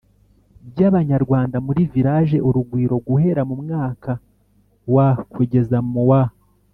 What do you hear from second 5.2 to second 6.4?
kugeza mu wa